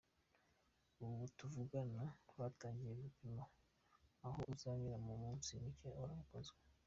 [1.03, 2.03] Ubu tuvugana
[2.39, 3.43] batangiye gupima
[4.25, 6.57] aho uzanyura mu minsi mike uraba ukozwe.